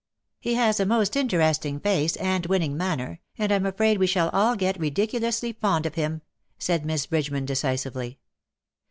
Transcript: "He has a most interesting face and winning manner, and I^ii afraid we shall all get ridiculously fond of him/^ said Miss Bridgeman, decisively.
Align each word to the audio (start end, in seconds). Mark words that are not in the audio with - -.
"He 0.39 0.55
has 0.55 0.79
a 0.79 0.85
most 0.87 1.15
interesting 1.15 1.79
face 1.79 2.15
and 2.15 2.47
winning 2.47 2.75
manner, 2.75 3.19
and 3.37 3.51
I^ii 3.51 3.67
afraid 3.67 3.99
we 3.99 4.07
shall 4.07 4.29
all 4.31 4.55
get 4.55 4.79
ridiculously 4.79 5.53
fond 5.53 5.85
of 5.85 5.93
him/^ 5.93 6.21
said 6.57 6.87
Miss 6.87 7.05
Bridgeman, 7.05 7.45
decisively. 7.45 8.17